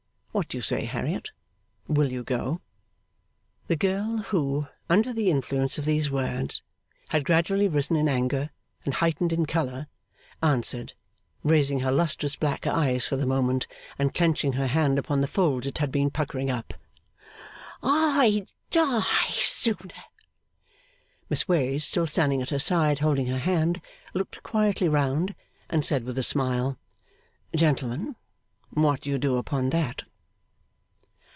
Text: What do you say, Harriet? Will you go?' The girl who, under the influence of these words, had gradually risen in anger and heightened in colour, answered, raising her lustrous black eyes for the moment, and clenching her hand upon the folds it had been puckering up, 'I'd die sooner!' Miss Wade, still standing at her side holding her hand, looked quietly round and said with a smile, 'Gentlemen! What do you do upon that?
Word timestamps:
What 0.33 0.47
do 0.47 0.57
you 0.57 0.61
say, 0.61 0.85
Harriet? 0.85 1.31
Will 1.89 2.09
you 2.09 2.23
go?' 2.23 2.61
The 3.67 3.75
girl 3.75 4.19
who, 4.19 4.65
under 4.89 5.11
the 5.11 5.29
influence 5.29 5.77
of 5.77 5.83
these 5.83 6.09
words, 6.09 6.63
had 7.09 7.25
gradually 7.25 7.67
risen 7.67 7.97
in 7.97 8.07
anger 8.07 8.49
and 8.85 8.93
heightened 8.93 9.33
in 9.33 9.45
colour, 9.45 9.87
answered, 10.41 10.93
raising 11.43 11.81
her 11.81 11.91
lustrous 11.91 12.37
black 12.37 12.65
eyes 12.65 13.05
for 13.05 13.17
the 13.17 13.25
moment, 13.25 13.67
and 13.99 14.13
clenching 14.13 14.53
her 14.53 14.67
hand 14.67 14.97
upon 14.97 15.19
the 15.19 15.27
folds 15.27 15.67
it 15.67 15.79
had 15.79 15.91
been 15.91 16.09
puckering 16.09 16.49
up, 16.49 16.75
'I'd 17.83 18.53
die 18.69 19.09
sooner!' 19.31 19.91
Miss 21.29 21.45
Wade, 21.49 21.83
still 21.83 22.07
standing 22.07 22.41
at 22.41 22.51
her 22.51 22.57
side 22.57 22.99
holding 22.99 23.25
her 23.27 23.39
hand, 23.39 23.81
looked 24.13 24.43
quietly 24.43 24.87
round 24.87 25.35
and 25.69 25.85
said 25.85 26.05
with 26.05 26.17
a 26.17 26.23
smile, 26.23 26.77
'Gentlemen! 27.53 28.15
What 28.69 29.01
do 29.01 29.09
you 29.09 29.17
do 29.17 29.35
upon 29.35 29.71
that? 29.71 30.03